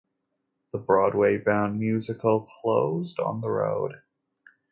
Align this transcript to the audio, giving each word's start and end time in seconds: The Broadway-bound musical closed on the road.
The 0.73 0.79
Broadway-bound 0.79 1.77
musical 1.77 2.41
closed 2.43 3.19
on 3.19 3.41
the 3.41 3.51
road. 3.51 4.01